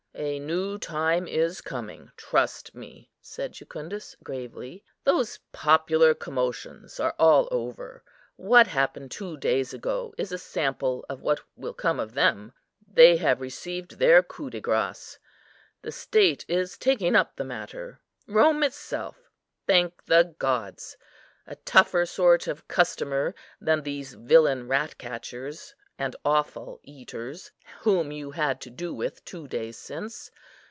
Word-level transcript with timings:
"A 0.13 0.37
new 0.37 0.77
time 0.77 1.25
is 1.27 1.61
coming, 1.61 2.11
trust 2.15 2.75
me," 2.75 3.09
said 3.21 3.53
Jucundus, 3.53 4.15
gravely. 4.23 4.83
"Those 5.03 5.39
popular 5.51 6.13
commotions 6.13 6.99
are 6.99 7.15
all 7.17 7.47
over. 7.49 8.03
What 8.35 8.67
happened 8.67 9.09
two 9.09 9.35
days 9.37 9.73
ago 9.73 10.13
is 10.19 10.31
a 10.31 10.37
sample 10.37 11.05
of 11.09 11.21
what 11.21 11.39
will 11.55 11.73
come 11.73 11.99
of 11.99 12.13
them; 12.13 12.51
they 12.87 13.17
have 13.17 13.41
received 13.41 13.97
their 13.97 14.21
coup 14.21 14.51
de 14.51 14.61
grâce. 14.61 15.17
The 15.81 15.93
State 15.93 16.45
is 16.47 16.77
taking 16.77 17.15
up 17.15 17.35
the 17.35 17.45
matter, 17.45 17.99
Rome 18.27 18.61
itself, 18.61 19.31
thank 19.65 20.05
the 20.05 20.35
gods! 20.37 20.97
a 21.47 21.55
tougher 21.55 22.05
sort 22.05 22.45
of 22.47 22.67
customer 22.67 23.33
than 23.59 23.81
these 23.81 24.13
villain 24.13 24.67
ratcatchers 24.67 25.73
and 25.97 26.15
offal 26.25 26.79
eaters, 26.81 27.51
whom 27.81 28.11
you 28.11 28.31
had 28.31 28.59
to 28.59 28.71
do 28.71 28.91
with 28.91 29.23
two 29.23 29.47
days 29.47 29.77
since. 29.77 30.31